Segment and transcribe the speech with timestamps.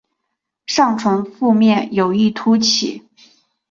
[0.65, 3.03] 上唇腹面有一突起。